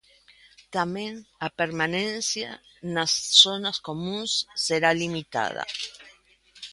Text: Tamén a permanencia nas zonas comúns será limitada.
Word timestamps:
Tamén 0.75 1.13
a 1.45 1.47
permanencia 1.59 2.49
nas 2.93 3.11
zonas 3.41 3.77
comúns 3.87 4.31
será 4.65 4.89
limitada. 5.01 5.63